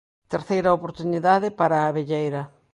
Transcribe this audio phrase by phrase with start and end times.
[0.33, 2.43] Terceira oportunidade para Abelleira.